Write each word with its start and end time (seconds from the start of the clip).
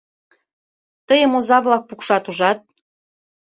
Тыйым 1.07 1.31
оза-влак 1.39 1.83
пукшат, 1.89 2.23
ужат? 2.29 2.59